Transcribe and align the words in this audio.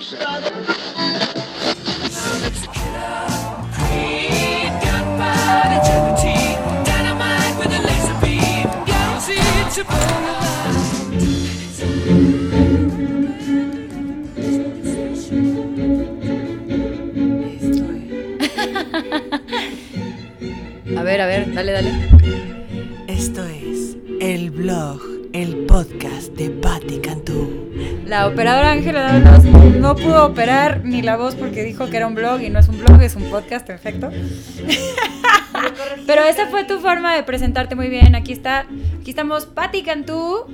ver, 21.02 21.20
a 21.20 21.26
ver, 21.26 21.52
dale, 21.52 21.72
dale. 21.72 21.90
Esto 23.08 23.44
es 23.44 23.96
el 24.20 24.52
blog, 24.52 25.02
el 25.32 25.66
podcast 25.66 26.32
de 26.34 26.50
Patti 26.50 27.00
Cantú. 27.00 27.57
La 28.08 28.26
operadora 28.26 28.70
Ángela 28.72 29.02
Dávalos 29.02 29.44
no 29.44 29.94
pudo 29.94 30.24
operar 30.24 30.82
ni 30.82 31.02
la 31.02 31.18
voz 31.18 31.34
porque 31.34 31.62
dijo 31.62 31.90
que 31.90 31.98
era 31.98 32.06
un 32.06 32.14
blog 32.14 32.40
y 32.40 32.48
no 32.48 32.58
es 32.58 32.66
un 32.68 32.78
blog, 32.78 33.02
es 33.02 33.16
un 33.16 33.24
podcast, 33.24 33.66
perfecto. 33.66 34.10
Pero 36.06 36.22
esa 36.22 36.46
fue 36.46 36.64
tu 36.64 36.78
forma 36.80 37.14
de 37.14 37.22
presentarte 37.22 37.74
muy 37.74 37.88
bien. 37.88 38.14
Aquí 38.14 38.32
está, 38.32 38.60
aquí 39.00 39.10
estamos 39.10 39.44
Patti 39.44 39.82
Cantú 39.82 40.46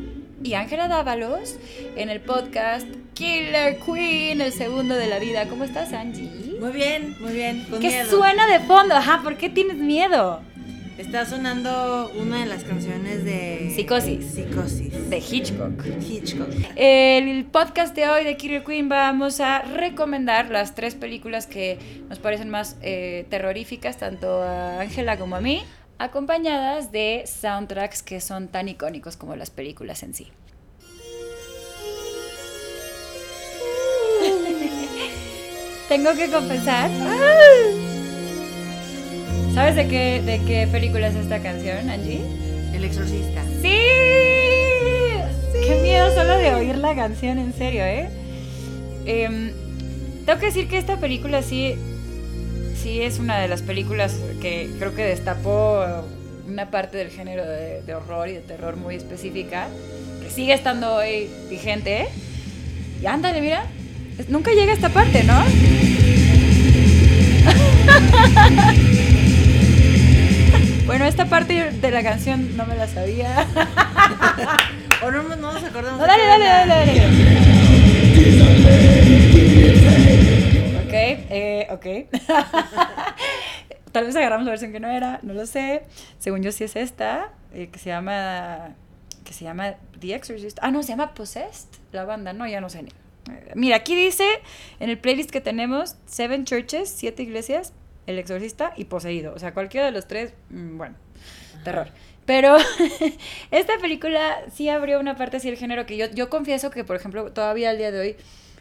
y 0.42 0.55
Ángela 0.55 0.88
Dávalos 0.88 1.55
en 1.95 2.11
el 2.11 2.20
podcast 2.20 2.88
Killer 3.14 3.78
Queen, 3.78 4.41
el 4.41 4.52
segundo 4.52 4.97
de 4.97 5.06
la 5.06 5.20
vida. 5.20 5.47
¿Cómo 5.48 5.62
estás, 5.62 5.92
Angie? 5.92 6.56
Muy 6.61 6.73
bien, 6.73 7.14
muy 7.20 7.34
bien. 7.34 7.64
Con 7.70 7.78
¿Qué 7.78 7.86
miedo. 7.86 8.11
suena 8.11 8.48
de 8.48 8.59
fondo? 8.66 8.97
Ajá, 8.97 9.20
¿por 9.23 9.36
qué 9.36 9.48
tienes 9.48 9.77
miedo? 9.77 10.41
Está 10.97 11.27
sonando 11.27 12.12
una 12.16 12.39
de 12.41 12.47
las 12.47 12.62
canciones 12.62 13.25
de 13.25 13.73
Psicosis. 13.75 14.25
Psicosis. 14.27 15.11
De 15.11 15.19
Hitchcock. 15.19 15.84
Hitchcock. 16.01 16.48
El 16.77 17.47
podcast 17.47 17.97
de 17.97 18.09
hoy 18.09 18.23
de 18.23 18.37
Killer 18.37 18.62
Queen 18.62 18.89
vamos 18.89 19.41
a 19.41 19.62
recomendar 19.62 20.51
las 20.51 20.77
tres 20.77 20.95
películas 20.95 21.48
que 21.48 21.80
nos 22.09 22.20
parecen 22.20 22.48
más 22.48 22.77
eh, 22.80 23.27
terroríficas, 23.28 23.97
tanto 23.97 24.41
a 24.41 24.78
Ángela 24.81 25.19
como 25.19 25.34
a 25.34 25.41
mí, 25.41 25.64
acompañadas 25.98 26.92
de 26.92 27.25
soundtracks 27.27 28.05
que 28.05 28.20
son 28.20 28.47
tan 28.47 28.69
icónicos 28.69 29.17
como 29.17 29.34
las 29.34 29.51
películas 29.51 30.05
en 30.05 30.14
sí. 30.14 30.31
Tengo 35.89 36.14
que 36.14 36.31
confesar. 36.31 36.89
¿Sabes 39.54 39.77
de 39.77 39.86
qué, 39.88 40.22
de 40.22 40.40
qué 40.44 40.66
película 40.66 41.08
es 41.08 41.14
esta 41.14 41.40
canción, 41.40 41.88
Angie? 41.88 42.20
El 42.72 42.84
exorcista. 42.84 43.42
¡Sí! 43.62 43.78
¡Qué 45.64 45.78
miedo 45.82 46.12
solo 46.14 46.36
de 46.36 46.54
oír 46.54 46.77
la 46.77 46.94
canción, 46.94 47.38
en 47.38 47.52
serio, 47.52 47.84
¿eh? 47.84 48.08
Em, 49.06 49.52
tengo 50.27 50.40
que 50.40 50.46
decir 50.46 50.68
que 50.68 50.78
esta 50.78 50.98
película 50.98 51.42
sí, 51.42 51.77
sí 52.82 53.00
es 53.00 53.18
una 53.18 53.38
de 53.38 53.48
las 53.48 53.62
películas 53.62 54.16
que 54.40 54.70
creo 54.78 54.94
que 54.94 55.05
destapó 55.05 55.84
una 56.48 56.70
parte 56.70 56.98
del 56.98 57.10
género 57.10 57.46
de, 57.46 57.82
de 57.82 57.94
horror 57.94 58.28
y 58.28 58.32
de 58.32 58.40
terror 58.40 58.77
muy 58.77 58.96
específica, 58.96 59.68
que 60.22 60.30
sigue 60.30 60.52
estando 60.52 60.96
hoy 60.96 61.28
vigente, 61.48 62.02
¿eh? 62.02 62.08
Y 63.00 63.06
ándale, 63.06 63.40
mira, 63.40 63.66
nunca 64.28 64.52
llega 64.52 64.72
a 64.72 64.74
esta 64.74 64.88
parte, 64.88 65.24
¿no? 65.24 65.44
Esta 71.25 71.36
parte 71.36 71.70
de 71.70 71.91
la 71.91 72.03
canción 72.03 72.55
no 72.56 72.67
me 72.67 72.77
la 72.77 72.86
sabía. 72.86 73.47
O 75.03 75.11
no, 75.11 75.22
no 75.22 75.36
nos 75.36 75.62
acordamos. 75.62 76.00
No, 76.00 76.06
dale, 76.06 76.25
dale, 76.25 76.44
dale. 76.47 76.92
Ok, 80.86 80.95
eh, 80.95 81.67
ok. 81.70 81.86
Tal 83.92 84.06
vez 84.06 84.17
agarramos 84.17 84.47
la 84.47 84.52
versión 84.52 84.72
que 84.72 84.80
no 84.80 84.89
era, 84.89 85.20
no 85.22 85.34
lo 85.34 85.45
sé. 85.47 85.83
Según 86.19 86.42
yo 86.42 86.52
sí 86.52 86.64
es 86.64 86.75
esta, 86.77 87.33
eh, 87.52 87.68
que 87.70 87.79
se 87.79 87.91
llama 87.91 88.77
que 89.24 89.35
se 89.35 89.45
llama 89.45 89.74
The 90.01 90.14
Exorcist. 90.14 90.58
Ah, 90.62 90.70
no, 90.70 90.83
se 90.83 90.91
llama 90.91 91.12
Possessed, 91.12 91.68
la 91.92 92.05
banda, 92.05 92.33
no, 92.33 92.46
ya 92.46 92.62
no 92.62 92.70
sé 92.70 92.85
ni. 92.85 92.91
Eh, 93.30 93.52
Mira, 93.55 93.77
aquí 93.77 93.95
dice 93.95 94.24
en 94.80 94.89
el 94.89 94.98
playlist 94.98 95.30
que 95.30 95.42
tenemos 95.42 95.96
Seven 96.06 96.46
Churches, 96.46 96.89
siete 96.89 97.24
iglesias, 97.24 97.74
El 98.06 98.18
Exorcista 98.18 98.73
y 98.77 98.85
Poseído. 98.85 99.35
O 99.35 99.39
sea, 99.39 99.52
cualquiera 99.52 99.85
de 99.85 99.92
los 99.92 100.06
tres, 100.06 100.33
mm, 100.48 100.79
bueno, 100.79 100.95
terror. 101.64 101.89
Pero 102.27 102.57
esta 103.51 103.79
película 103.79 104.39
sí 104.52 104.69
abrió 104.69 105.01
una 105.01 105.17
parte 105.17 105.39
así 105.39 105.48
del 105.48 105.58
género 105.58 105.86
que 105.86 105.97
yo, 105.97 106.07
yo 106.11 106.30
confieso 106.30 106.70
que, 106.70 106.85
por 106.85 106.97
ejemplo, 106.97 107.33
todavía 107.33 107.70
al 107.70 107.79
día 107.79 107.91
de 107.91 108.01
hoy, 108.01 108.17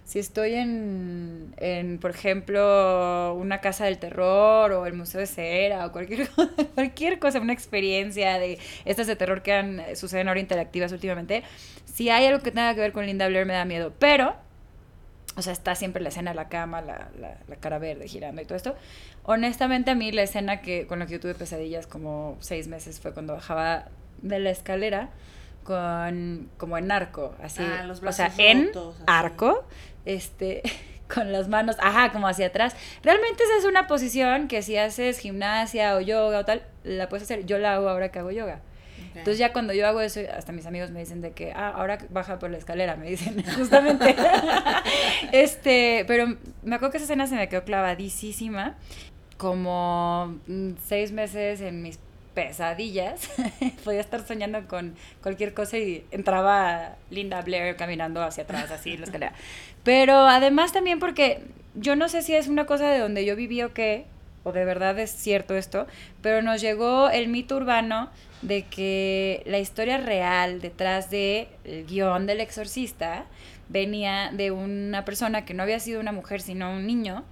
si 0.06 0.20
estoy 0.20 0.56
en, 0.56 1.54
en, 1.58 1.98
por 1.98 2.12
ejemplo, 2.12 3.34
una 3.36 3.62
casa 3.62 3.86
del 3.86 4.00
terror 4.00 4.72
o 4.74 4.86
el 4.86 4.94
Museo 4.94 5.22
de 5.22 5.28
Cera 5.28 5.86
o 5.86 5.92
cualquier, 5.94 6.30
cualquier 6.76 7.20
cosa, 7.20 7.40
una 7.40 7.54
experiencia 7.54 8.38
de 8.38 8.60
estas 8.84 9.08
de 9.08 9.16
terror 9.16 9.42
que 9.44 9.54
han, 9.54 9.82
suceden 9.96 10.28
ahora 10.28 10.42
interactivas 10.42 10.92
últimamente, 10.92 11.44
si 11.86 12.10
hay 12.10 12.26
algo 12.26 12.44
que 12.44 12.52
tenga 12.52 12.74
que 12.74 12.82
ver 12.82 12.92
con 12.92 13.06
Linda 13.06 13.28
Blair 13.28 13.46
me 13.46 13.54
da 13.54 13.66
miedo. 13.66 13.94
Pero, 13.98 14.36
o 15.36 15.42
sea, 15.42 15.54
está 15.54 15.76
siempre 15.76 16.02
la 16.02 16.10
escena 16.10 16.32
de 16.32 16.36
la 16.36 16.48
cama, 16.50 16.82
la, 16.82 17.10
la, 17.20 17.38
la 17.48 17.56
cara 17.56 17.80
verde 17.80 18.08
girando 18.08 18.42
y 18.42 18.46
todo 18.46 18.56
esto. 18.56 18.76
Honestamente, 19.24 19.92
a 19.92 19.96
mí 19.96 20.12
la 20.12 20.24
escena 20.24 20.62
que 20.62 20.86
con 20.86 21.00
la 21.00 21.06
que 21.06 21.14
yo 21.14 21.20
tuve 21.20 21.34
pesadillas 21.34 21.88
como 21.88 22.38
seis 22.40 22.68
meses 22.68 23.00
fue 23.00 23.14
cuando 23.14 23.34
bajaba 23.34 23.86
de 24.22 24.40
la 24.40 24.50
escalera 24.52 25.10
con 25.64 26.50
como 26.58 26.78
en 26.78 26.92
arco, 26.92 27.34
así, 27.42 27.64
Ah, 27.64 27.84
los 27.84 28.04
o 28.04 28.12
sea, 28.12 28.26
brazos 28.28 28.40
en 28.40 28.66
rotos, 28.68 28.96
arco, 29.08 29.66
este, 30.06 30.62
con 31.14 31.32
las 31.32 31.48
manos, 31.48 31.78
ajá, 31.80 32.12
como 32.12 32.28
hacia 32.28 32.48
atrás. 32.48 32.76
Realmente 33.02 33.44
esa 33.44 33.58
es 33.58 33.66
una 33.66 33.88
posición 33.88 34.48
que 34.48 34.62
si 34.62 34.78
haces 34.78 35.20
gimnasia 35.20 35.96
o 35.96 36.02
yoga 36.02 36.40
o 36.40 36.46
tal, 36.46 36.64
la 36.84 37.10
puedes 37.10 37.24
hacer. 37.24 37.46
Yo 37.46 37.58
la 37.58 37.76
hago 37.76 37.90
ahora 37.90 38.12
que 38.12 38.20
hago 38.20 38.32
yoga. 38.32 38.60
Entonces 39.16 39.38
ya 39.38 39.54
cuando 39.54 39.74
yo 39.74 39.88
hago 39.88 40.02
eso, 40.02 40.20
hasta 40.36 40.52
mis 40.52 40.66
amigos 40.66 40.92
me 40.92 41.00
dicen 41.00 41.22
de 41.22 41.32
que, 41.32 41.52
ah, 41.54 41.70
ahora 41.70 42.00
baja 42.10 42.40
por 42.40 42.50
la 42.50 42.58
escalera, 42.58 42.96
me 42.96 43.10
dicen, 43.10 43.44
justamente. 43.56 44.16
este, 45.32 46.06
pero 46.08 46.36
me 46.64 46.76
acuerdo 46.76 46.92
que 46.92 46.98
esa 46.98 47.06
escena 47.06 47.28
se 47.28 47.36
me 47.36 47.48
quedó 47.50 47.64
clavadísima, 47.64 48.76
como 49.38 50.40
mm, 50.48 50.72
seis 50.86 51.12
meses 51.12 51.62
en 51.62 51.82
mis 51.82 52.00
pesadillas, 52.34 53.30
podía 53.84 54.02
estar 54.02 54.26
soñando 54.26 54.68
con 54.68 54.96
cualquier 55.22 55.54
cosa 55.54 55.78
y 55.78 56.06
entraba 56.12 56.96
Linda 57.10 57.42
Blair 57.42 57.76
caminando 57.76 58.24
hacia 58.24 58.44
atrás, 58.44 58.72
así 58.72 58.94
en 58.94 59.02
la 59.02 59.06
escalera. 59.06 59.34
Pero 59.84 60.28
además 60.28 60.74
también 60.74 61.00
porque 61.00 61.44
yo 61.76 61.96
no 61.96 62.10
sé 62.10 62.22
si 62.22 62.36
es 62.36 62.48
una 62.48 62.66
cosa 62.66 62.90
de 62.90 63.00
donde 63.00 63.26
yo 63.26 63.36
viví 63.36 63.62
o 63.62 63.74
qué, 63.74 64.06
o 64.44 64.52
de 64.52 64.66
verdad 64.66 64.98
es 65.00 65.12
cierto 65.12 65.56
esto, 65.56 65.88
pero 66.22 66.42
nos 66.42 66.62
llegó 66.62 67.10
el 67.10 67.28
mito 67.28 67.56
urbano 67.56 68.10
de 68.42 68.64
que 68.64 69.44
la 69.46 69.60
historia 69.60 69.98
real 69.98 70.62
detrás 70.62 71.10
del 71.10 71.48
guion 71.88 72.26
del 72.26 72.42
exorcista 72.42 73.26
venía 73.70 74.32
de 74.34 74.52
una 74.52 75.06
persona 75.06 75.46
que 75.46 75.54
no 75.54 75.64
había 75.64 75.80
sido 75.80 76.00
una 76.00 76.12
mujer, 76.12 76.42
sino 76.42 76.72
un 76.74 76.86
niño, 76.86 77.24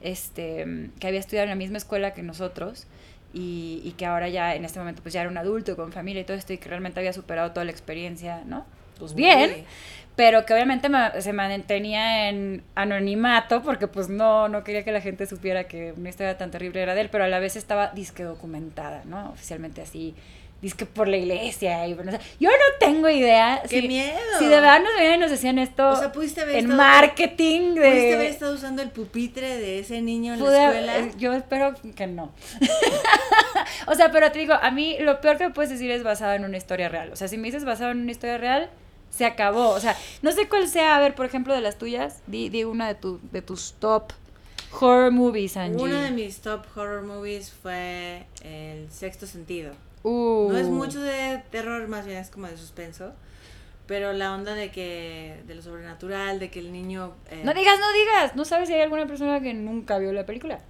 este, 0.00 0.90
que 0.98 1.06
había 1.06 1.20
estudiado 1.20 1.44
en 1.44 1.50
la 1.50 1.56
misma 1.56 1.78
escuela 1.78 2.14
que 2.14 2.22
nosotros 2.22 2.86
y, 3.34 3.82
y 3.84 3.92
que 3.92 4.06
ahora 4.06 4.28
ya 4.28 4.54
en 4.54 4.64
este 4.64 4.78
momento 4.78 5.02
pues 5.02 5.12
ya 5.12 5.20
era 5.20 5.30
un 5.30 5.38
adulto 5.38 5.76
con 5.76 5.92
familia 5.92 6.22
y 6.22 6.24
todo 6.24 6.36
esto 6.36 6.52
y 6.52 6.58
que 6.58 6.68
realmente 6.68 7.00
había 7.00 7.12
superado 7.12 7.50
toda 7.52 7.64
la 7.64 7.70
experiencia, 7.72 8.42
¿no? 8.46 8.64
Pues 8.98 9.14
bien, 9.14 9.50
Uy. 9.50 9.64
Pero 10.16 10.44
que 10.44 10.52
obviamente 10.52 10.88
ma- 10.88 11.12
se 11.20 11.32
mantenía 11.32 12.28
en 12.28 12.62
anonimato 12.74 13.62
porque 13.62 13.86
pues 13.88 14.08
no, 14.08 14.48
no 14.48 14.64
quería 14.64 14.84
que 14.84 14.92
la 14.92 15.00
gente 15.00 15.26
supiera 15.26 15.64
que 15.64 15.92
una 15.96 16.08
historia 16.10 16.36
tan 16.36 16.50
terrible 16.50 16.82
era 16.82 16.94
de 16.94 17.00
él, 17.02 17.08
pero 17.10 17.24
a 17.24 17.28
la 17.28 17.38
vez 17.38 17.56
estaba 17.56 17.88
disque 17.88 18.22
documentada, 18.24 19.02
¿no? 19.06 19.30
Oficialmente 19.30 19.80
así, 19.80 20.14
disque 20.60 20.84
por 20.84 21.08
la 21.08 21.16
iglesia. 21.16 21.86
Y, 21.88 21.94
bueno, 21.94 22.10
o 22.10 22.14
sea, 22.14 22.20
yo 22.38 22.50
no 22.50 22.56
tengo 22.78 23.08
idea. 23.08 23.62
¡Qué 23.66 23.80
si, 23.80 23.88
miedo! 23.88 24.18
Si 24.38 24.44
de 24.44 24.56
verdad 24.56 24.80
nos 24.82 24.92
venían 24.94 25.14
y 25.14 25.18
nos 25.18 25.30
decían 25.30 25.58
esto 25.58 25.88
O 25.88 25.96
sea, 25.96 26.12
pudiste 26.12 26.42
haber 26.42 26.56
en 26.56 26.70
estado- 26.70 26.76
marketing 26.76 27.74
de... 27.76 27.80
¿Pudiste 27.88 28.14
haber 28.14 28.26
estado 28.30 28.54
usando 28.56 28.82
el 28.82 28.90
pupitre 28.90 29.56
de 29.56 29.78
ese 29.78 30.02
niño 30.02 30.34
en 30.34 30.40
Pude- 30.40 30.52
la 30.52 30.66
escuela? 30.66 30.98
eh, 30.98 31.12
Yo 31.16 31.32
espero 31.32 31.74
que 31.96 32.06
no. 32.06 32.30
o 33.86 33.94
sea, 33.94 34.10
pero 34.10 34.30
te 34.32 34.38
digo, 34.38 34.52
a 34.54 34.70
mí 34.70 34.96
lo 35.00 35.20
peor 35.20 35.38
que 35.38 35.44
me 35.48 35.54
puedes 35.54 35.70
decir 35.70 35.90
es 35.90 36.02
basado 36.02 36.34
en 36.34 36.44
una 36.44 36.56
historia 36.58 36.88
real. 36.90 37.10
O 37.12 37.16
sea, 37.16 37.28
si 37.28 37.38
me 37.38 37.46
dices 37.48 37.64
basado 37.64 37.92
en 37.92 38.00
una 38.02 38.10
historia 38.10 38.36
real, 38.38 38.68
se 39.10 39.24
acabó. 39.26 39.70
O 39.70 39.80
sea, 39.80 39.96
no 40.22 40.32
sé 40.32 40.48
cuál 40.48 40.68
sea, 40.68 40.96
a 40.96 41.00
ver, 41.00 41.14
por 41.14 41.26
ejemplo, 41.26 41.54
de 41.54 41.60
las 41.60 41.76
tuyas, 41.78 42.22
di, 42.26 42.48
di 42.48 42.64
una 42.64 42.88
de, 42.88 42.94
tu, 42.94 43.20
de 43.32 43.42
tus 43.42 43.74
top 43.74 44.12
horror 44.80 45.10
movies, 45.10 45.56
Angie. 45.56 45.82
Uno 45.82 45.96
de 46.00 46.10
mis 46.10 46.40
top 46.40 46.64
horror 46.76 47.02
movies 47.02 47.50
fue 47.50 48.26
El 48.42 48.90
Sexto 48.90 49.26
Sentido. 49.26 49.72
Uh. 50.02 50.48
No 50.52 50.58
es 50.58 50.68
mucho 50.68 51.00
de 51.00 51.42
terror, 51.50 51.86
más 51.88 52.06
bien 52.06 52.18
es 52.18 52.30
como 52.30 52.46
de 52.46 52.56
suspenso. 52.56 53.12
Pero 53.86 54.12
la 54.12 54.32
onda 54.32 54.54
de 54.54 54.70
que, 54.70 55.42
de 55.48 55.54
lo 55.56 55.62
sobrenatural, 55.62 56.38
de 56.38 56.48
que 56.48 56.60
el 56.60 56.70
niño... 56.72 57.12
eh, 57.28 57.42
No 57.44 57.52
digas, 57.52 57.78
no 57.80 57.92
digas. 57.92 58.36
No 58.36 58.44
sabes 58.44 58.68
si 58.68 58.74
hay 58.74 58.82
alguna 58.82 59.06
persona 59.06 59.40
que 59.40 59.52
nunca 59.52 59.98
vio 59.98 60.12
la 60.12 60.24
película. 60.24 60.60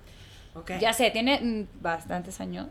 ok. 0.54 0.72
Ya 0.81 0.94
sé, 0.94 1.10
tiene 1.10 1.38
mm, 1.38 1.82
bastantes 1.82 2.40
años. 2.40 2.69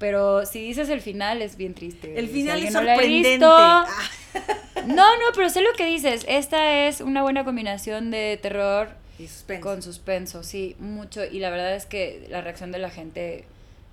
Pero 0.00 0.44
si 0.46 0.60
dices 0.60 0.88
el 0.88 1.00
final 1.00 1.42
es 1.42 1.56
bien 1.56 1.74
triste. 1.74 2.18
El 2.18 2.28
final 2.28 2.58
es 2.64 2.72
no 2.72 2.80
sorprendente. 2.80 3.46
Ah, 3.46 3.86
No, 4.86 4.94
no, 5.16 5.24
pero 5.34 5.50
sé 5.50 5.60
lo 5.60 5.72
que 5.76 5.84
dices. 5.84 6.24
Esta 6.26 6.86
es 6.88 7.00
una 7.02 7.22
buena 7.22 7.44
combinación 7.44 8.10
de 8.10 8.38
terror 8.40 8.88
y 9.18 9.26
suspenso. 9.28 9.62
con 9.68 9.82
suspenso, 9.82 10.42
sí, 10.42 10.74
mucho. 10.80 11.22
Y 11.24 11.38
la 11.38 11.50
verdad 11.50 11.74
es 11.76 11.84
que 11.86 12.26
la 12.30 12.40
reacción 12.40 12.72
de 12.72 12.78
la 12.78 12.88
gente 12.90 13.44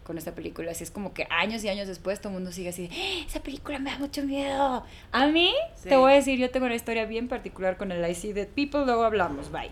con 0.05 0.17
esta 0.17 0.31
película, 0.33 0.71
así 0.71 0.85
es 0.85 0.91
como 0.91 1.13
que 1.13 1.27
años 1.29 1.61
y 1.65 1.67
años 1.69 1.89
después 1.89 2.21
todo 2.21 2.29
el 2.29 2.35
mundo 2.35 2.53
sigue 2.53 2.69
así, 2.69 2.87
de, 2.87 2.95
"¡Ah, 2.95 3.25
esa 3.27 3.41
película 3.41 3.77
me 3.77 3.91
da 3.91 3.99
mucho 3.99 4.23
miedo. 4.23 4.85
A 5.11 5.27
mí, 5.27 5.53
Sí. 5.75 5.89
te 5.89 5.97
voy 5.97 6.13
a 6.13 6.15
decir, 6.15 6.39
yo 6.39 6.49
tengo 6.49 6.65
una 6.67 6.75
historia 6.75 7.03
bien 7.05 7.27
particular 7.27 7.75
con 7.75 7.91
el 7.91 8.09
I 8.09 8.15
See 8.15 8.31
Dead 8.31 8.47
People, 8.47 8.85
luego 8.85 9.03
hablamos, 9.03 9.51
bye. 9.51 9.69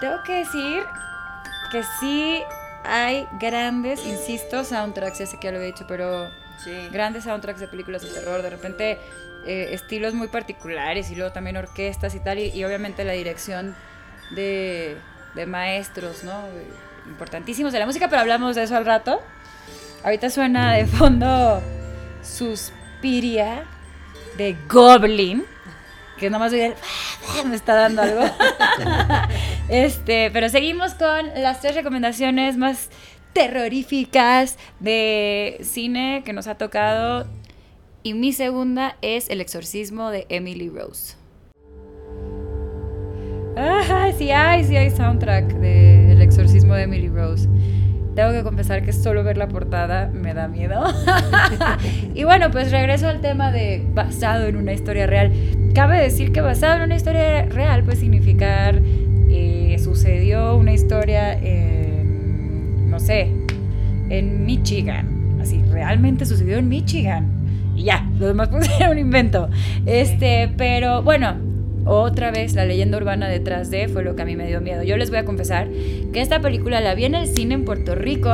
Tengo 0.00 0.22
que 0.24 0.34
decir 0.38 0.84
que 1.72 1.82
sí 2.00 2.42
hay 2.84 3.26
grandes, 3.40 4.04
insisto, 4.04 4.64
soundtracks, 4.64 5.18
ya 5.18 5.26
sé 5.26 5.38
que 5.38 5.46
ya 5.48 5.52
lo 5.52 5.60
he 5.60 5.66
dicho, 5.66 5.84
pero 5.88 6.30
Sí. 6.64 6.88
grandes 6.90 7.24
soundtracks 7.24 7.60
de 7.60 7.68
películas 7.68 8.02
de 8.02 8.08
terror, 8.08 8.42
de 8.42 8.50
repente 8.50 8.98
eh, 9.46 9.68
estilos 9.72 10.14
muy 10.14 10.28
particulares 10.28 11.10
y 11.10 11.14
luego 11.14 11.32
también 11.32 11.56
orquestas 11.56 12.14
y 12.14 12.20
tal, 12.20 12.38
y, 12.38 12.50
y 12.50 12.64
obviamente 12.64 13.04
la 13.04 13.12
dirección 13.12 13.74
de, 14.30 14.96
de 15.34 15.46
maestros, 15.46 16.24
¿no? 16.24 16.42
De- 16.48 16.66
importantísimos 17.08 17.72
de 17.72 17.78
la 17.78 17.86
música, 17.86 18.08
pero 18.08 18.20
hablamos 18.22 18.56
de 18.56 18.64
eso 18.64 18.76
al 18.76 18.84
rato. 18.84 19.22
Ahorita 20.04 20.28
suena 20.30 20.74
de 20.74 20.86
fondo 20.86 21.62
Suspiria 22.22 23.64
de 24.36 24.56
Goblin, 24.68 25.44
que 26.18 26.28
nomás 26.30 26.52
oye 26.52 26.74
el 27.42 27.48
me 27.48 27.56
está 27.56 27.74
dando 27.74 28.02
algo. 28.02 28.20
este, 29.68 30.30
pero 30.32 30.48
seguimos 30.48 30.94
con 30.94 31.26
las 31.36 31.60
tres 31.60 31.74
recomendaciones 31.74 32.56
más 32.56 32.90
terroríficas 33.32 34.58
de 34.80 35.58
cine 35.62 36.22
que 36.24 36.32
nos 36.32 36.46
ha 36.46 36.56
tocado. 36.56 37.26
Y 38.02 38.14
mi 38.14 38.32
segunda 38.32 38.96
es 39.02 39.28
El 39.28 39.40
exorcismo 39.40 40.10
de 40.10 40.26
Emily 40.28 40.68
Rose. 40.68 41.16
Ah, 43.56 44.10
sí 44.16 44.30
hay, 44.30 44.64
sí 44.64 44.76
hay 44.76 44.90
soundtrack 44.90 45.52
de 45.54 46.12
El 46.12 46.22
exorcismo 46.22 46.74
de 46.74 46.82
Emily 46.84 47.08
Rose. 47.08 47.48
Tengo 48.14 48.32
que 48.32 48.42
confesar 48.42 48.84
que 48.84 48.92
solo 48.92 49.22
ver 49.22 49.36
la 49.36 49.48
portada 49.48 50.06
me 50.12 50.34
da 50.34 50.48
miedo. 50.48 50.82
y 52.14 52.24
bueno, 52.24 52.50
pues 52.50 52.70
regreso 52.70 53.08
al 53.08 53.20
tema 53.20 53.52
de 53.52 53.84
basado 53.94 54.46
en 54.46 54.56
una 54.56 54.72
historia 54.72 55.06
real. 55.06 55.32
Cabe 55.74 56.00
decir 56.00 56.32
que 56.32 56.40
basado 56.40 56.76
en 56.76 56.82
una 56.82 56.96
historia 56.96 57.44
real 57.44 57.84
puede 57.84 57.96
significar 57.96 58.80
eh, 59.30 59.57
sucedió 60.08 60.56
una 60.56 60.72
historia 60.72 61.34
en, 61.34 62.90
no 62.90 62.98
sé, 62.98 63.30
en 64.08 64.46
Michigan. 64.46 65.36
Así, 65.38 65.62
realmente 65.70 66.24
sucedió 66.24 66.56
en 66.56 66.66
Michigan. 66.70 67.26
Y 67.76 67.84
ya, 67.84 68.08
lo 68.18 68.28
demás 68.28 68.48
puede 68.50 68.64
ser 68.64 68.88
un 68.88 68.98
invento. 68.98 69.50
Este, 69.84 70.50
pero 70.56 71.02
bueno, 71.02 71.36
otra 71.84 72.30
vez 72.30 72.54
la 72.54 72.64
leyenda 72.64 72.96
urbana 72.96 73.28
detrás 73.28 73.70
de 73.70 73.88
fue 73.88 74.02
lo 74.02 74.16
que 74.16 74.22
a 74.22 74.24
mí 74.24 74.34
me 74.34 74.46
dio 74.46 74.62
miedo. 74.62 74.82
Yo 74.82 74.96
les 74.96 75.10
voy 75.10 75.18
a 75.18 75.26
confesar 75.26 75.68
que 76.10 76.22
esta 76.22 76.40
película 76.40 76.80
la 76.80 76.94
vi 76.94 77.04
en 77.04 77.14
el 77.14 77.26
cine 77.26 77.52
en 77.52 77.66
Puerto 77.66 77.94
Rico. 77.94 78.30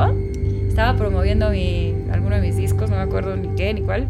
Estaba 0.68 0.96
promoviendo 0.96 1.50
mi, 1.50 1.92
alguno 2.12 2.36
de 2.36 2.42
mis 2.42 2.56
discos, 2.56 2.88
no 2.88 2.94
me 2.94 3.02
acuerdo 3.02 3.34
ni 3.36 3.48
qué 3.56 3.74
ni 3.74 3.80
cuál. 3.80 4.08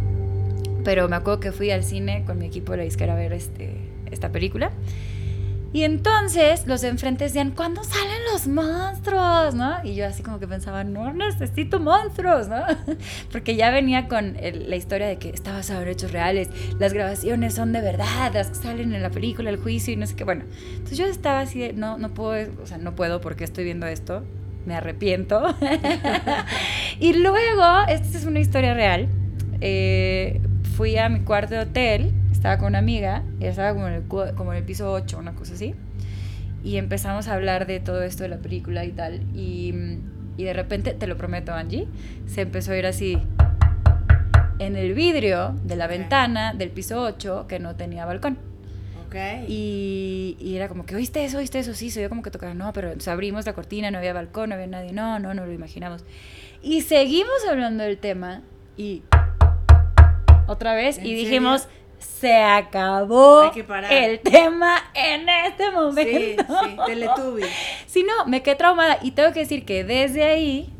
Pero 0.84 1.08
me 1.08 1.16
acuerdo 1.16 1.40
que 1.40 1.50
fui 1.50 1.70
al 1.70 1.82
cine 1.82 2.24
con 2.26 2.38
mi 2.38 2.44
equipo 2.44 2.72
de 2.72 2.78
la 2.78 2.84
disquera 2.84 3.14
a 3.14 3.16
ver 3.16 3.32
este, 3.32 3.70
esta 4.10 4.28
película. 4.28 4.70
Y 5.74 5.82
entonces 5.82 6.68
los 6.68 6.82
de 6.82 6.88
enfrente 6.88 7.24
decían, 7.24 7.50
¿cuándo 7.50 7.82
salen 7.82 8.22
los 8.32 8.46
monstruos? 8.46 9.56
¿no? 9.56 9.74
Y 9.82 9.96
yo 9.96 10.06
así 10.06 10.22
como 10.22 10.38
que 10.38 10.46
pensaba, 10.46 10.84
no 10.84 11.12
necesito 11.12 11.80
monstruos, 11.80 12.46
¿no? 12.46 12.62
Porque 13.32 13.56
ya 13.56 13.72
venía 13.72 14.06
con 14.06 14.36
la 14.40 14.76
historia 14.76 15.08
de 15.08 15.16
que 15.16 15.30
está 15.30 15.52
basado 15.52 15.82
en 15.82 15.88
hechos 15.88 16.12
reales, 16.12 16.48
las 16.78 16.92
grabaciones 16.92 17.54
son 17.54 17.72
de 17.72 17.80
verdad, 17.80 18.32
las 18.32 18.50
que 18.50 18.54
salen 18.54 18.94
en 18.94 19.02
la 19.02 19.10
película, 19.10 19.50
el 19.50 19.56
juicio 19.56 19.92
y 19.92 19.96
no 19.96 20.06
sé 20.06 20.14
qué. 20.14 20.22
Bueno, 20.22 20.44
entonces 20.74 20.96
yo 20.96 21.06
estaba 21.06 21.40
así 21.40 21.58
de, 21.58 21.72
no, 21.72 21.98
no 21.98 22.14
puedo, 22.14 22.52
o 22.62 22.66
sea, 22.66 22.78
no 22.78 22.94
puedo 22.94 23.20
porque 23.20 23.42
estoy 23.42 23.64
viendo 23.64 23.88
esto, 23.88 24.22
me 24.66 24.76
arrepiento. 24.76 25.56
y 27.00 27.14
luego, 27.14 27.64
esta 27.88 28.16
es 28.16 28.24
una 28.26 28.38
historia 28.38 28.74
real, 28.74 29.08
eh, 29.60 30.40
fui 30.76 30.96
a 30.98 31.08
mi 31.08 31.18
cuarto 31.18 31.54
de 31.54 31.60
hotel, 31.62 32.12
estaba 32.44 32.58
con 32.58 32.68
una 32.68 32.78
amiga, 32.78 33.22
ella 33.40 33.48
estaba 33.48 33.72
como 33.72 33.88
en 33.88 33.94
el, 33.94 34.02
como 34.02 34.52
en 34.52 34.58
el 34.58 34.64
piso 34.64 34.92
8, 34.92 35.16
una 35.16 35.34
cosa 35.34 35.54
así, 35.54 35.74
y 36.62 36.76
empezamos 36.76 37.26
a 37.26 37.32
hablar 37.32 37.66
de 37.66 37.80
todo 37.80 38.02
esto 38.02 38.22
de 38.22 38.28
la 38.28 38.36
película 38.36 38.84
y 38.84 38.90
tal, 38.92 39.22
y, 39.34 39.72
y 40.36 40.44
de 40.44 40.52
repente, 40.52 40.92
te 40.92 41.06
lo 41.06 41.16
prometo 41.16 41.54
Angie, 41.54 41.88
se 42.26 42.42
empezó 42.42 42.72
a 42.72 42.76
ir 42.76 42.84
así 42.84 43.16
en 44.58 44.76
el 44.76 44.92
vidrio 44.92 45.54
de 45.64 45.76
la 45.76 45.86
Ok. 45.86 45.92
ventana 45.92 46.52
del 46.52 46.68
piso 46.68 47.00
8 47.00 47.46
que 47.48 47.58
no 47.60 47.76
tenía 47.76 48.04
balcón. 48.04 48.36
Ok. 49.06 49.14
Y, 49.48 50.36
y 50.38 50.56
era 50.56 50.68
como 50.68 50.84
que, 50.84 50.96
¿oíste 50.96 51.24
eso? 51.24 51.38
¿Oíste 51.38 51.60
eso? 51.60 51.72
Sí, 51.72 51.88
se 51.90 52.00
oía 52.00 52.10
como 52.10 52.20
que 52.22 52.30
tocaba. 52.30 52.52
No, 52.52 52.74
pero 52.74 52.88
entonces 52.88 53.08
abrimos 53.08 53.46
la 53.46 53.54
cortina, 53.54 53.90
no 53.90 53.96
había 53.96 54.12
balcón, 54.12 54.50
no 54.50 54.54
había 54.56 54.66
nadie. 54.66 54.92
No, 54.92 55.18
no, 55.18 55.32
no 55.32 55.46
lo 55.46 55.52
imaginamos. 55.52 56.04
Y 56.62 56.82
seguimos 56.82 57.32
hablando 57.48 57.84
del 57.84 57.96
tema 57.96 58.42
y 58.76 59.02
otra 60.46 60.74
vez 60.74 60.98
¿En 60.98 61.06
y 61.06 61.10
serio? 61.10 61.30
Se 62.04 62.34
acabó 62.34 63.50
el 63.90 64.20
tema 64.20 64.76
en 64.94 65.28
este 65.28 65.64
Sí, 65.64 65.70
momento. 65.72 66.44
sí, 66.64 66.76
Teletubbies. 66.86 67.48
Si 67.86 68.02
no, 68.02 68.26
me 68.26 68.42
quedé 68.42 68.56
traumada 68.56 68.98
y 69.02 69.12
tengo 69.12 69.32
que 69.32 69.40
decir 69.40 69.64
que 69.64 69.84
desde 69.84 70.24
ahí, 70.24 70.72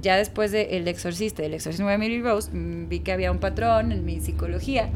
ya 0.00 0.16
después 0.16 0.50
de 0.52 0.76
El 0.76 0.88
Exorcista, 0.88 1.42
el 1.42 1.54
exorcismo 1.54 1.88
de 1.88 1.94
Emily 1.94 2.20
Rose, 2.22 2.50
mm, 2.52 2.88
vi 2.88 3.00
que 3.00 3.12
había 3.12 3.30
un 3.30 3.38
patrón 3.38 3.92
en 3.92 4.04
mi 4.04 4.20
psicología 4.20 4.88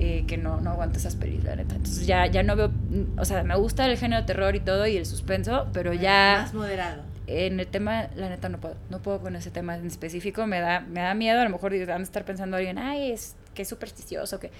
eh, 0.00 0.24
que 0.26 0.36
no, 0.36 0.60
no 0.60 0.70
aguanto 0.70 0.98
esas 0.98 1.14
pelis, 1.16 1.44
la 1.44 1.54
neta. 1.56 1.74
Entonces 1.76 2.06
ya, 2.06 2.26
ya 2.26 2.42
no 2.42 2.56
veo, 2.56 2.68
mm, 2.68 3.18
o 3.18 3.24
sea, 3.24 3.42
me 3.44 3.56
gusta 3.56 3.86
el 3.86 3.96
género 3.96 4.22
de 4.22 4.26
terror 4.26 4.54
y 4.56 4.60
todo 4.60 4.86
y 4.86 4.96
el 4.96 5.06
suspenso, 5.06 5.68
pero 5.72 5.92
ya 5.92 6.38
Más 6.42 6.54
moderado. 6.54 7.02
en 7.28 7.60
el 7.60 7.66
tema, 7.68 8.08
la 8.16 8.28
neta 8.28 8.48
no 8.48 8.58
puedo, 8.58 8.74
no 8.90 9.00
puedo 9.00 9.20
con 9.20 9.36
ese 9.36 9.50
tema 9.50 9.76
en 9.76 9.86
específico, 9.86 10.46
me 10.46 10.60
da, 10.60 10.80
me 10.80 11.00
da 11.00 11.14
miedo, 11.14 11.40
a 11.40 11.44
lo 11.44 11.50
mejor 11.50 11.72
van 11.86 12.00
a 12.00 12.04
estar 12.04 12.24
pensando 12.24 12.56
alguien, 12.56 12.76
ay, 12.78 13.12
es 13.12 13.36
que 13.54 13.62
es 13.62 13.68
supersticioso, 13.68 14.40
que 14.40 14.50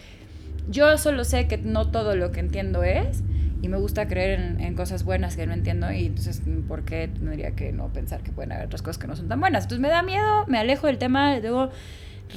yo 0.69 0.97
solo 0.99 1.25
sé 1.25 1.47
que 1.47 1.59
no 1.59 1.91
todo 1.91 2.17
lo 2.17 2.33
que 2.33 2.41
entiendo 2.41 2.83
es 2.83 3.23
y 3.63 3.69
me 3.69 3.79
gusta 3.79 4.07
creer 4.09 4.41
en, 4.41 4.61
en 4.61 4.75
cosas 4.75 5.05
buenas 5.05 5.37
que 5.37 5.47
no 5.47 5.55
entiendo 5.55 5.91
y 5.93 6.07
entonces 6.07 6.43
¿por 6.69 6.85
qué 6.85 7.09
tendría 7.09 7.53
que 7.53 7.73
no 7.73 7.89
pensar 7.93 8.23
que 8.23 8.31
pueden 8.33 8.53
haber 8.53 8.67
otras 8.67 8.83
cosas 8.83 8.99
que 8.99 9.07
no 9.07 9.17
son 9.17 9.29
tan 9.29 9.41
buenas? 9.41 9.65
Entonces 9.65 9.81
me 9.81 9.89
da 9.89 10.03
miedo, 10.03 10.45
me 10.47 10.59
alejo 10.59 10.87
del 10.87 10.99
tema, 10.99 11.39
luego 11.39 11.71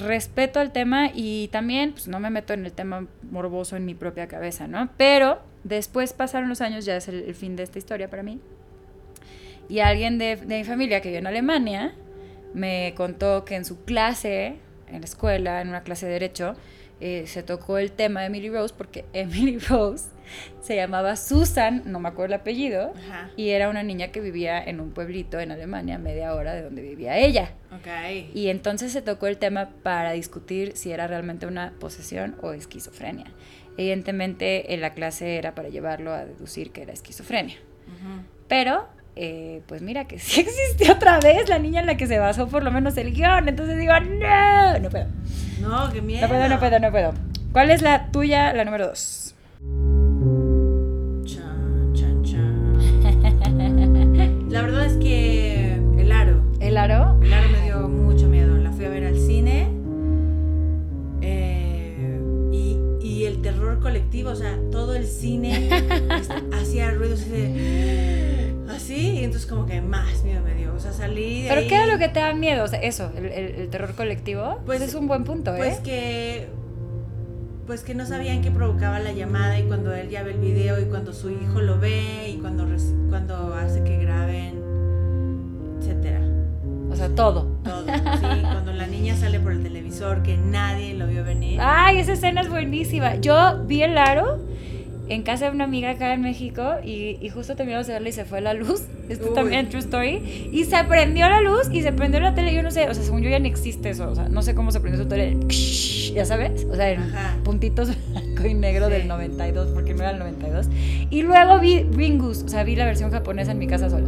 respeto 0.06 0.60
al 0.60 0.72
tema 0.72 1.10
y 1.14 1.48
también 1.50 1.94
pues 1.94 2.08
no 2.08 2.20
me 2.20 2.30
meto 2.30 2.54
en 2.54 2.66
el 2.66 2.72
tema 2.72 3.08
morboso 3.32 3.76
en 3.78 3.86
mi 3.86 3.94
propia 3.96 4.28
cabeza, 4.28 4.68
¿no? 4.68 4.90
Pero 4.98 5.40
después 5.64 6.14
pasaron 6.14 6.50
los 6.50 6.62
años, 6.62 6.86
ya 6.86 6.96
es 6.98 7.08
el- 7.08 7.24
el 7.24 7.36
fin 7.36 7.56
de 7.56 7.64
esta 7.64 7.78
historia 7.80 8.10
para 8.10 8.24
mí. 8.24 8.40
Y 9.70 9.80
alguien 9.80 10.18
de, 10.18 10.36
de 10.38 10.58
mi 10.60 10.64
familia 10.64 11.02
que 11.02 11.10
vive 11.10 11.20
en 11.20 11.28
Alemania 11.28 11.94
me 12.54 12.94
contó 12.96 13.44
que 13.44 13.56
en 13.56 13.66
su 13.66 13.84
clase, 13.84 14.56
en 14.90 15.02
la 15.02 15.06
escuela, 15.06 15.62
en 15.62 15.70
una 15.70 15.84
clase 15.84 16.06
de 16.06 16.14
Derecho, 16.14 16.56
eh, 17.00 17.24
se 17.28 17.44
tocó 17.44 17.78
el 17.78 17.92
tema 17.92 18.22
de 18.22 18.28
Emily 18.28 18.50
Rose 18.50 18.74
porque 18.78 19.06
Emily 19.14 19.58
Rose 19.60 20.06
se 20.62 20.76
llamaba 20.76 21.16
Susan, 21.16 21.84
no 21.86 22.00
me 22.00 22.10
acuerdo 22.10 22.36
el 22.36 22.42
apellido, 22.42 22.92
Ajá. 23.08 23.30
y 23.38 23.50
era 23.50 23.70
una 23.70 23.82
niña 23.84 24.10
que 24.10 24.20
vivía 24.20 24.62
en 24.62 24.82
un 24.82 24.92
pueblito 24.92 25.40
en 25.40 25.52
Alemania, 25.52 25.98
media 25.98 26.34
hora 26.34 26.54
de 26.54 26.64
donde 26.64 26.82
vivía 26.82 27.18
ella. 27.18 27.52
Ok. 27.72 27.88
Y 28.34 28.50
entonces 28.50 28.92
se 28.92 29.02
tocó 29.02 29.28
el 29.28 29.38
tema 29.38 29.70
para 29.84 30.12
discutir 30.12 30.76
si 30.76 30.92
era 30.92 31.08
realmente 31.08 31.46
una 31.46 31.74
posesión 31.80 32.36
o 32.42 32.52
esquizofrenia. 32.52 33.32
Evidentemente 33.78 34.74
en 34.74 34.82
la 34.82 34.94
clase 34.94 35.38
era 35.38 35.56
para 35.56 35.70
llevarlo 35.70 36.12
a 36.12 36.26
deducir 36.26 36.72
que 36.72 36.82
era 36.82 36.92
esquizofrenia. 36.94 37.58
Pero, 38.48 38.88
eh, 39.20 39.62
pues 39.68 39.82
mira 39.82 40.06
que 40.06 40.20
sí 40.20 40.42
existe 40.42 40.92
otra 40.92 41.20
vez 41.20 41.50
la 41.50 41.60
niña 41.60 41.82
en 41.82 41.88
la 41.88 41.98
que 41.98 42.08
se 42.08 42.20
basó 42.20 42.48
por 42.48 42.64
lo 42.64 42.72
menos 42.72 42.96
el 42.98 43.14
guion. 43.14 43.50
Entonces 43.50 43.78
digo, 43.78 43.94
no, 44.00 44.80
no 44.80 44.90
puedo. 44.90 45.08
No, 45.60 45.92
qué 45.92 46.02
miedo. 46.02 46.22
No 46.22 46.34
puedo, 46.34 46.50
no 46.50 46.60
puedo, 46.60 46.80
no 46.80 46.92
puedo. 46.92 47.14
¿Cuál 47.52 47.72
es 47.72 47.82
la 47.82 48.12
tuya, 48.12 48.54
la 48.54 48.64
número 48.66 48.88
dos? 48.88 49.34
Chan, 51.26 51.94
chan, 51.94 52.24
chan. 52.24 52.78
La 54.50 54.62
verdad 54.62 54.86
es 54.86 54.94
que 54.98 55.07
salí 71.08 71.42
de 71.44 71.50
¿Pero 71.50 71.62
ahí- 71.62 71.68
qué 71.68 71.76
era 71.76 71.86
lo 71.88 71.98
que 71.98 72.08
te 72.10 72.20
da 72.20 72.34
miedo? 72.34 72.64
O 72.64 72.68
sea, 72.68 72.80
eso, 72.82 73.12
el, 73.16 73.26
el- 73.26 73.56
el 73.56 73.70
terror 73.70 73.94
colectivo. 73.96 74.60
Pues 74.66 74.82
es 74.82 74.94
un 74.96 75.08
buen 75.08 75.24
punto, 75.24 75.54
¿eh? 75.56 75.58
Pues 75.60 75.80
que 75.80 76.48
pues 77.66 77.84
que 77.84 77.94
no 77.94 78.06
sabían 78.06 78.42
qué 78.42 78.50
provocaba 78.50 78.98
la 79.00 79.12
llamada 79.12 79.60
y 79.60 79.64
cuando 79.64 79.94
él 79.94 80.10
ya 80.10 80.24
ve 80.24 80.32
el 80.32 80.40
video 80.40 80.80
y 80.80 80.86
cuando 80.86 81.12
su 81.12 81.30
hijo 81.30 81.60
lo 81.60 81.78
ve 81.80 82.30
y 82.30 82.38
cuando, 82.38 82.66
cuando 83.10 83.54
hace 83.56 83.84
que 83.84 83.98
graben, 83.98 84.54
etcétera. 85.82 86.22
O 86.90 86.96
sea, 86.96 87.10
todo. 87.10 87.58
Todo. 87.66 87.84
Sí, 87.86 88.42
cuando 88.42 88.72
la 88.72 88.88
niña 88.88 89.16
sale 89.18 89.42
por 89.42 89.52
el 89.52 89.62
televisor 89.64 90.24
que 90.24 90.38
nadie 90.38 90.94
lo 90.94 91.08
vio 91.08 91.26
venir. 91.26 91.60
Ay, 91.62 92.00
esa 92.00 92.14
escena 92.14 92.40
es 92.40 92.50
buenísima. 92.50 93.16
Yo 93.16 93.64
vi 93.66 93.84
el 93.84 93.98
aro 93.98 94.40
en 95.10 95.24
casa 95.24 95.46
de 95.46 95.52
una 95.52 95.64
amiga 95.64 95.92
acá 95.92 96.14
en 96.14 96.22
México 96.22 96.64
y, 96.84 97.18
y 97.22 97.30
justo 97.30 97.56
terminamos 97.56 97.88
de 97.88 97.94
verla 97.94 98.10
y 98.10 98.12
se 98.12 98.26
fue 98.26 98.42
la 98.42 98.54
luz. 98.54 98.84
Esto 99.10 99.30
Uy. 99.30 99.36
también 99.36 99.70
true 99.70 99.80
story. 99.80 100.50
Y 100.52 100.66
se 100.66 100.84
prendió 100.84 101.30
la 101.30 101.42
luz 101.42 101.70
y 101.72 101.82
se 101.82 101.92
prendió 101.94 102.20
la 102.20 102.34
tele. 102.36 102.54
Yo 102.54 102.62
no 102.64 102.72
sé, 102.72 102.90
o 102.90 102.94
sea, 102.94 103.04
según 103.04 103.22
yo 103.22 103.30
ya 103.30 103.40
no 103.40 103.46
existe 103.46 103.90
eso. 103.90 104.10
O 104.12 104.16
sea, 104.16 104.28
no 104.30 104.42
sé 104.42 104.54
cómo 104.54 104.72
se 104.72 104.80
prendió 104.82 105.02
su 105.04 105.08
tele. 105.10 105.38
Ya 106.14 106.26
sabes, 106.26 106.66
o 106.66 106.76
sea, 106.76 106.92
en 106.92 107.02
Ajá. 107.02 107.38
puntitos 107.44 107.90
blanco 108.12 108.48
y 108.48 108.54
negro 108.54 108.88
Sí. 108.88 108.94
del 108.94 109.08
92, 109.08 109.70
porque 109.74 109.94
no 109.94 110.02
era 110.02 110.12
el 110.12 110.20
92. 110.20 110.68
Y 111.10 111.22
luego 111.22 111.60
vi 111.60 111.84
Ringus, 111.84 112.44
o 112.44 112.48
sea, 112.50 112.64
vi 112.64 112.76
la 112.76 112.86
versión 112.86 113.12
japonesa 113.12 113.52
en 113.52 113.60
mi 113.60 113.68
casa 113.68 113.90
sola. 113.90 114.08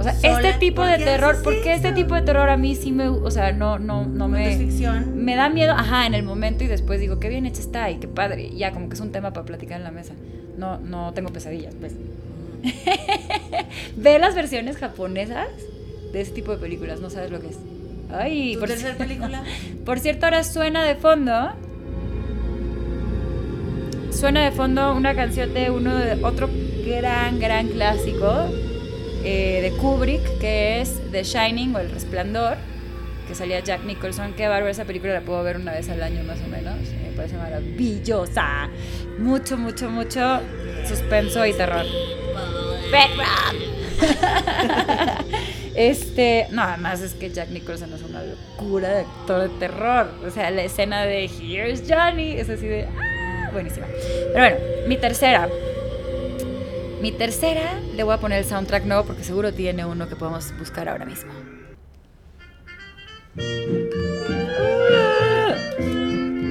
O 0.00 0.02
sea, 0.02 0.14
¿Sola? 0.14 0.48
este 0.48 0.58
tipo 0.58 0.76
¿Por 0.76 0.90
de 0.90 0.96
qué 0.96 1.04
terror, 1.04 1.32
haces 1.32 1.44
porque 1.44 1.74
este 1.74 1.92
tipo 1.92 2.14
de 2.14 2.22
terror 2.22 2.48
a 2.48 2.56
mí 2.56 2.74
sí 2.74 2.90
me, 2.90 3.08
o 3.08 3.30
sea, 3.30 3.52
no, 3.52 3.78
no, 3.78 4.06
no 4.06 4.28
me... 4.28 4.56
ficción. 4.56 5.22
Me 5.22 5.36
da 5.36 5.50
miedo, 5.50 5.74
ajá, 5.74 6.06
en 6.06 6.14
el 6.14 6.22
momento 6.22 6.64
y 6.64 6.68
después 6.68 7.00
digo, 7.00 7.20
qué 7.20 7.28
bien 7.28 7.44
hecha 7.44 7.60
está 7.60 7.90
y 7.90 7.96
qué 7.96 8.08
padre. 8.08 8.44
Y 8.44 8.56
ya, 8.56 8.72
como 8.72 8.88
que 8.88 8.94
es 8.94 9.00
un 9.00 9.12
tema 9.12 9.34
para 9.34 9.44
platicar 9.44 9.76
en 9.76 9.84
la 9.84 9.90
mesa. 9.90 10.14
No, 10.56 10.78
no 10.78 11.12
tengo 11.12 11.28
pesadillas, 11.28 11.74
pues. 11.78 11.92
Ve 13.96 14.18
las 14.18 14.34
versiones 14.34 14.78
japonesas 14.78 15.48
de 16.14 16.22
ese 16.22 16.32
tipo 16.32 16.52
de 16.52 16.56
películas, 16.56 17.00
no 17.02 17.10
sabes 17.10 17.30
lo 17.30 17.42
que 17.42 17.48
es. 17.48 17.58
Ay, 18.10 18.54
¿Tu 18.54 18.60
por, 18.60 18.70
tercera 18.70 18.96
película? 18.96 19.44
por 19.84 20.00
cierto, 20.00 20.24
ahora 20.24 20.44
suena 20.44 20.82
de 20.82 20.94
fondo. 20.94 21.50
Suena 24.10 24.44
de 24.44 24.50
fondo 24.50 24.94
una 24.94 25.14
canción 25.14 25.52
de 25.52 25.70
uno 25.70 25.94
de 25.94 26.24
otro 26.24 26.48
gran, 26.86 27.38
gran 27.38 27.68
clásico 27.68 28.48
eh, 29.24 29.60
de 29.62 29.72
Kubrick, 29.72 30.38
que 30.38 30.80
es 30.80 31.00
The 31.10 31.22
Shining 31.22 31.74
o 31.74 31.78
El 31.78 31.90
Resplandor, 31.90 32.56
que 33.28 33.34
salía 33.34 33.60
Jack 33.60 33.84
Nicholson. 33.84 34.32
Qué 34.34 34.48
bárbaro, 34.48 34.70
esa 34.70 34.84
película 34.84 35.14
la 35.14 35.20
puedo 35.20 35.42
ver 35.42 35.56
una 35.56 35.72
vez 35.72 35.88
al 35.88 36.02
año 36.02 36.22
más 36.24 36.40
o 36.40 36.48
menos. 36.48 36.76
Me 37.02 37.12
parece 37.16 37.36
maravillosa. 37.36 38.68
Mucho, 39.18 39.56
mucho, 39.56 39.90
mucho 39.90 40.40
suspenso 40.86 41.44
y 41.46 41.52
terror. 41.52 41.86
Este, 45.72 46.48
no, 46.50 46.62
además 46.62 47.00
es 47.00 47.14
que 47.14 47.30
Jack 47.30 47.50
Nicholson 47.50 47.92
es 47.94 48.02
una 48.02 48.22
locura 48.22 48.88
de 48.88 49.00
actor 49.00 49.48
de 49.48 49.48
terror. 49.60 50.10
O 50.26 50.30
sea, 50.30 50.50
la 50.50 50.62
escena 50.62 51.04
de 51.04 51.24
Here's 51.24 51.84
Johnny 51.88 52.32
es 52.32 52.50
así 52.50 52.66
de. 52.66 52.86
¡Ah! 52.86 53.50
Buenísima. 53.52 53.86
Pero 54.32 54.38
bueno, 54.38 54.56
mi 54.88 54.96
tercera. 54.96 55.48
Mi 57.00 57.12
tercera, 57.12 57.80
le 57.96 58.02
voy 58.02 58.12
a 58.12 58.18
poner 58.18 58.40
el 58.40 58.44
soundtrack 58.44 58.84
nuevo 58.84 59.04
porque 59.04 59.24
seguro 59.24 59.54
tiene 59.54 59.86
uno 59.86 60.06
que 60.06 60.16
podemos 60.16 60.52
buscar 60.58 60.86
ahora 60.86 61.06
mismo. 61.06 61.32
¡Ah! 64.98 65.54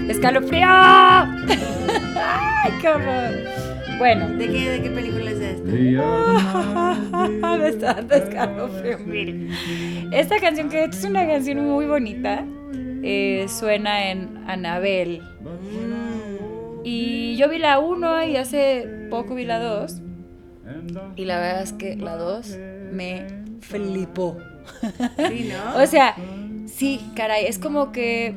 ¡Escalofrío! 0.10 0.66
¡Ay, 0.68 2.72
qué 2.82 2.88
horror! 2.88 3.32
Bueno, 4.00 4.28
¿De 4.30 4.48
qué, 4.48 4.70
de 4.70 4.82
qué 4.82 4.90
película 4.90 5.30
es 5.30 5.40
esta? 5.40 5.70
me 7.58 7.68
está 7.68 7.94
dando 7.94 8.16
escalofrío 8.16 8.98
mil. 9.00 9.52
Esta 10.12 10.40
canción, 10.40 10.70
que 10.70 10.78
de 10.78 10.86
hecho 10.86 10.98
es 10.98 11.04
una 11.04 11.28
canción 11.28 11.64
muy 11.64 11.86
bonita, 11.86 12.44
eh, 13.04 13.46
suena 13.48 14.10
en 14.10 14.44
Anabel. 14.48 15.22
Mm. 15.42 16.80
Y 16.84 17.36
yo 17.36 17.50
vi 17.50 17.60
la 17.60 17.78
1 17.78 18.24
y 18.24 18.38
hace 18.38 18.88
poco 19.12 19.36
vi 19.36 19.46
la 19.46 19.60
2. 19.60 20.02
Y 21.16 21.26
la 21.26 21.40
verdad 21.40 21.64
es 21.64 21.74
que 21.74 21.96
la 21.96 22.16
2 22.16 22.58
me 22.92 23.26
flipó. 23.62 24.38
Sí, 25.30 25.50
¿no? 25.52 25.76
O 25.84 25.86
sea, 25.86 26.16
sí, 26.68 27.00
caray, 27.16 27.46
es 27.46 27.60
como 27.60 27.92
que 27.92 28.36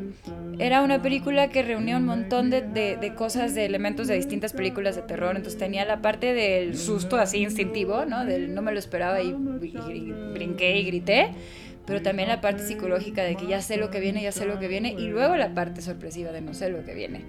era 0.59 0.83
una 0.83 1.01
película 1.03 1.49
que 1.49 1.63
reunía 1.63 1.97
un 1.97 2.05
montón 2.05 2.51
de, 2.51 2.61
de- 2.63 2.97
de 2.97 3.15
cosas, 3.15 3.55
de 3.55 3.65
elementos 3.65 4.07
de 4.07 4.15
distintas 4.15 4.53
películas 4.53 4.97
de 4.97 5.03
terror. 5.03 5.35
Entonces 5.37 5.59
tenía 5.59 5.85
la 5.85 6.01
parte 6.03 6.35
del 6.35 6.77
susto 6.77 7.17
así 7.17 7.39
instintivo, 7.39 8.05
¿no? 8.05 8.25
Del 8.25 8.55
no 8.55 8.63
me 8.63 8.73
lo 8.73 8.79
esperaba 8.79 9.21
y, 9.23 9.29
y- 9.29 9.93
y 9.93 10.13
brinqué 10.35 10.79
y 10.79 10.85
grité. 10.85 11.31
Pero 11.85 12.01
también 12.01 12.29
la 12.29 12.41
parte 12.41 12.63
psicológica 12.65 13.25
de 13.25 13.35
que 13.37 13.47
ya 13.49 13.61
sé 13.61 13.77
lo 13.77 13.91
que 13.91 13.99
viene, 13.99 14.23
ya 14.23 14.31
sé 14.31 14.47
lo 14.47 14.61
que 14.61 14.69
viene. 14.69 14.93
Y 14.93 15.09
luego 15.09 15.35
la 15.37 15.53
parte 15.53 15.83
sorpresiva 15.83 16.31
de 16.31 16.41
no 16.41 16.55
sé 16.55 16.69
lo 16.71 16.85
que 16.85 16.95
viene. 16.95 17.25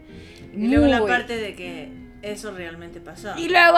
y 0.56 0.68
luego 0.68 0.86
la 0.86 1.00
Muy- 1.00 1.08
parte 1.10 1.36
de 1.38 1.56
que 1.56 1.90
eso 2.24 2.52
realmente 2.52 3.00
pasó. 3.00 3.34
Y 3.38 3.50
luego, 3.50 3.78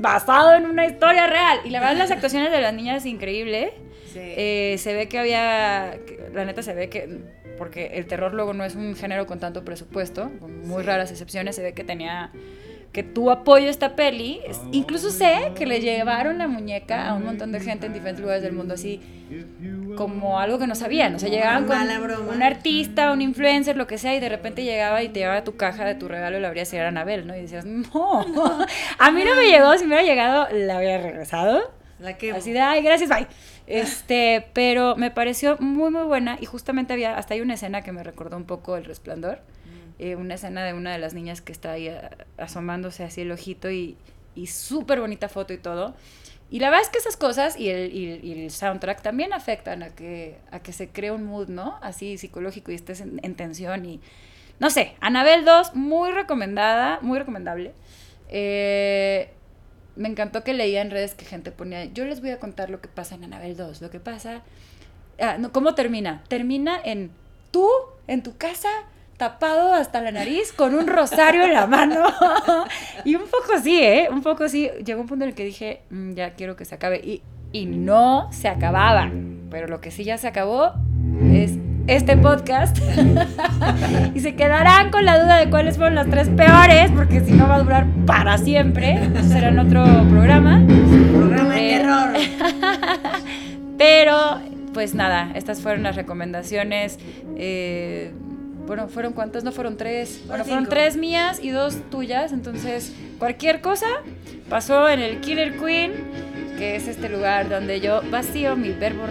basado 0.00 0.54
en 0.54 0.66
una 0.66 0.86
historia 0.86 1.26
real. 1.26 1.60
Y 1.64 1.70
la 1.70 1.80
verdad, 1.80 1.96
las 1.96 2.10
actuaciones 2.10 2.50
de 2.50 2.60
las 2.60 2.74
niñas 2.74 2.96
es 2.98 3.06
increíble. 3.06 3.74
Sí. 4.12 4.18
Eh, 4.20 4.76
se 4.78 4.94
ve 4.94 5.08
que 5.08 5.18
había, 5.18 5.98
la 6.34 6.44
neta 6.44 6.62
se 6.62 6.74
ve 6.74 6.88
que, 6.88 7.20
porque 7.58 7.92
el 7.94 8.06
terror 8.06 8.34
luego 8.34 8.52
no 8.54 8.64
es 8.64 8.74
un 8.74 8.96
género 8.96 9.26
con 9.26 9.38
tanto 9.38 9.64
presupuesto, 9.64 10.30
con 10.40 10.66
muy 10.66 10.82
Sí. 10.82 10.86
raras 10.88 11.10
excepciones, 11.10 11.54
se 11.56 11.62
ve 11.62 11.72
que 11.74 11.84
tenía, 11.84 12.30
que 12.92 13.02
tuvo 13.02 13.30
apoyo 13.30 13.68
esta 13.70 13.94
peli. 13.96 14.40
Incluso 14.72 15.10
sé 15.10 15.52
que 15.54 15.64
le 15.66 15.80
llevaron 15.80 16.38
la 16.38 16.48
muñeca 16.48 17.08
a 17.08 17.14
un 17.14 17.24
montón 17.24 17.52
de 17.52 17.60
gente 17.60 17.86
en 17.86 17.92
diferentes 17.94 18.20
lugares 18.20 18.42
del 18.42 18.52
mundo 18.52 18.74
así, 18.74 19.00
como 19.96 20.38
algo 20.38 20.58
que 20.58 20.66
no 20.66 20.74
sabían. 20.74 21.14
O 21.14 21.18
sea, 21.18 21.28
llegaban 21.28 21.66
con 21.66 21.76
un 22.28 22.42
artista, 22.42 23.12
un 23.12 23.22
influencer, 23.22 23.76
lo 23.76 23.86
que 23.86 23.98
sea, 23.98 24.14
y 24.14 24.20
de 24.20 24.28
repente 24.28 24.64
llegaba 24.64 25.02
y 25.02 25.08
te 25.08 25.20
llevaba 25.20 25.44
tu 25.44 25.56
caja 25.56 25.84
de 25.84 25.94
tu 25.94 26.08
regalo 26.08 26.38
y 26.38 26.40
la 26.40 26.48
abrías 26.48 26.72
y 26.72 26.76
era 26.76 26.88
Anabel, 26.88 27.26
¿no? 27.26 27.36
Y 27.36 27.42
decías, 27.42 27.64
no, 27.64 28.20
a 28.98 29.10
mí 29.10 29.24
no 29.24 29.34
me 29.34 29.46
llegó, 29.46 29.76
si 29.78 29.84
me 29.84 29.94
hubiera 29.94 30.02
llegado, 30.02 30.48
la 30.52 30.76
habría 30.76 30.98
regresado. 30.98 31.72
la 31.98 32.16
que 32.16 32.32
Así 32.32 32.52
de, 32.52 32.60
ay, 32.60 32.82
gracias, 32.82 33.10
bye. 33.10 33.26
Este, 33.66 34.46
pero 34.52 34.96
me 34.96 35.10
pareció 35.10 35.56
muy, 35.58 35.90
muy 35.90 36.02
buena 36.02 36.36
y 36.40 36.46
justamente 36.46 36.92
había, 36.92 37.16
hasta 37.16 37.34
hay 37.34 37.40
una 37.40 37.54
escena 37.54 37.82
que 37.82 37.92
me 37.92 38.02
recordó 38.02 38.36
un 38.36 38.44
poco 38.44 38.76
El 38.76 38.84
Resplandor, 38.84 39.40
eh, 39.98 40.16
una 40.16 40.34
escena 40.34 40.64
de 40.64 40.72
una 40.74 40.92
de 40.92 40.98
las 40.98 41.14
niñas 41.14 41.40
que 41.40 41.52
está 41.52 41.72
ahí 41.72 41.90
asomándose 42.36 43.04
así 43.04 43.20
el 43.20 43.30
ojito 43.30 43.70
y, 43.70 43.96
y 44.34 44.48
súper 44.48 45.00
bonita 45.00 45.28
foto 45.28 45.52
y 45.52 45.58
todo. 45.58 45.94
Y 46.52 46.60
la 46.60 46.68
verdad 46.68 46.84
es 46.84 46.90
que 46.90 46.98
esas 46.98 47.16
cosas 47.16 47.58
y 47.58 47.70
el, 47.70 47.92
y 47.94 48.32
el- 48.32 48.50
soundtrack 48.50 49.00
también 49.02 49.32
afectan 49.32 49.82
a 49.82 49.88
que, 49.88 50.36
a 50.50 50.60
que 50.60 50.72
se 50.74 50.88
cree 50.90 51.10
un 51.10 51.24
mood, 51.24 51.48
¿no? 51.48 51.78
Así 51.80 52.18
psicológico 52.18 52.70
y 52.70 52.74
estés 52.74 53.00
en, 53.00 53.18
en 53.22 53.34
tensión 53.34 53.86
y... 53.86 54.00
No 54.60 54.68
sé, 54.70 54.94
Anabel 55.00 55.44
2, 55.46 55.74
muy 55.74 56.10
recomendada, 56.12 56.98
muy 57.00 57.18
recomendable. 57.18 57.72
Eh, 58.28 59.30
me 59.96 60.08
encantó 60.08 60.44
que 60.44 60.52
leía 60.54 60.82
en 60.82 60.90
redes 60.90 61.14
que 61.14 61.24
gente 61.24 61.52
ponía, 61.52 61.86
yo 61.86 62.04
les 62.04 62.20
voy 62.20 62.30
a 62.30 62.38
contar 62.38 62.68
lo 62.70 62.80
que 62.82 62.88
pasa 62.88 63.14
en 63.14 63.24
Anabel 63.24 63.56
2, 63.56 63.80
lo 63.80 63.90
que 63.90 63.98
pasa... 64.00 64.42
Ah, 65.18 65.36
no, 65.38 65.52
¿Cómo 65.52 65.74
termina? 65.74 66.22
Termina 66.28 66.78
en 66.84 67.10
tú, 67.50 67.66
en 68.08 68.22
tu 68.22 68.36
casa, 68.36 68.68
tapado 69.22 69.72
hasta 69.72 70.00
la 70.00 70.10
nariz, 70.10 70.52
con 70.52 70.74
un 70.74 70.88
rosario 70.88 71.44
en 71.44 71.52
la 71.52 71.68
mano. 71.68 72.00
y 73.04 73.14
un 73.14 73.22
poco 73.22 73.60
sí, 73.62 73.78
¿eh? 73.80 74.08
Un 74.10 74.20
poco 74.20 74.48
sí. 74.48 74.68
Llegó 74.84 75.00
un 75.00 75.06
punto 75.06 75.22
en 75.24 75.28
el 75.30 75.36
que 75.36 75.44
dije, 75.44 75.82
"Mm, 75.90 76.14
ya 76.14 76.30
quiero 76.32 76.56
que 76.56 76.64
se 76.64 76.74
acabe. 76.74 77.00
Y, 77.04 77.22
y 77.52 77.66
no 77.66 78.28
se 78.32 78.48
acababa. 78.48 79.12
Pero 79.48 79.68
lo 79.68 79.80
que 79.80 79.92
sí 79.92 80.02
ya 80.02 80.18
se 80.18 80.26
acabó 80.26 80.72
es 81.32 81.52
este 81.86 82.16
podcast. 82.16 82.76
y 84.14 84.18
se 84.18 84.34
quedarán 84.34 84.90
con 84.90 85.04
la 85.04 85.22
duda 85.22 85.36
de 85.36 85.48
cuáles 85.50 85.76
fueron 85.76 85.94
las 85.94 86.08
tres 86.10 86.28
peores, 86.28 86.90
porque 86.90 87.20
si 87.20 87.30
no 87.30 87.46
va 87.46 87.54
a 87.56 87.62
durar 87.62 87.86
para 88.04 88.38
siempre. 88.38 88.98
Será 89.28 89.50
en 89.50 89.60
otro 89.60 89.84
programa. 90.10 90.60
programa 90.66 91.54
de 91.54 91.60
terror. 91.60 92.10
Pero, 93.78 94.40
pues 94.74 94.94
nada, 94.94 95.30
estas 95.36 95.60
fueron 95.60 95.84
las 95.84 95.94
recomendaciones. 95.94 96.98
eh, 97.36 98.12
bueno, 98.66 98.88
¿fueron 98.88 99.12
cuántas? 99.12 99.44
No 99.44 99.52
fueron 99.52 99.76
tres. 99.76 100.22
Bueno, 100.26 100.44
fueron 100.44 100.64
cinco. 100.64 100.70
tres 100.70 100.96
mías 100.96 101.40
y 101.42 101.50
dos 101.50 101.76
tuyas. 101.90 102.32
Entonces, 102.32 102.92
cualquier 103.18 103.60
cosa 103.60 103.86
pasó 104.48 104.88
en 104.88 105.00
el 105.00 105.20
Killer 105.20 105.58
Queen, 105.58 105.92
que 106.58 106.76
es 106.76 106.88
este 106.88 107.08
lugar 107.08 107.48
donde 107.48 107.80
yo 107.80 108.02
vacío 108.10 108.56
mi 108.56 108.70
verbo 108.70 109.04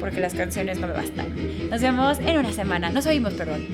porque 0.00 0.20
las 0.20 0.34
canciones 0.34 0.78
no 0.78 0.86
me 0.86 0.92
bastan. 0.92 1.26
Nos 1.70 1.80
vemos 1.80 2.18
en 2.18 2.38
una 2.38 2.52
semana. 2.52 2.90
Nos 2.90 3.06
oímos, 3.06 3.34
perdón. 3.34 3.66